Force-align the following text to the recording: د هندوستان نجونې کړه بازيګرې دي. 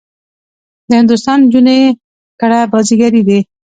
د 0.87 0.89
هندوستان 0.99 1.37
نجونې 1.45 1.79
کړه 2.41 2.59
بازيګرې 2.71 3.21
دي. 3.27 3.39